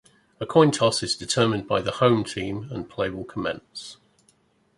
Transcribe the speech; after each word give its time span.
A 0.39 0.47
coin 0.47 0.71
toss 0.71 1.03
is 1.03 1.15
determined 1.15 1.67
by 1.67 1.79
the 1.79 1.91
'home' 1.91 2.23
team 2.23 2.67
and 2.71 2.89
play 2.89 3.11
will 3.11 3.23
commence. 3.23 3.97